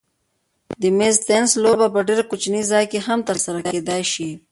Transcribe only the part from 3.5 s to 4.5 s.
کېدای شي.